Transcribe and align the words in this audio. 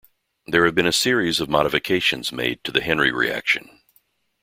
There 0.47 0.65
have 0.65 0.73
been 0.73 0.87
a 0.87 0.91
series 0.91 1.39
of 1.39 1.47
modifications 1.47 2.31
made 2.31 2.63
to 2.63 2.71
the 2.71 2.81
Henry 2.81 3.11
Reaction. 3.11 3.81